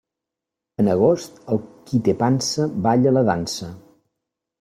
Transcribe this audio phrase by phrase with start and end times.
[0.83, 3.71] En agost, el qui té pansa balla la dansa.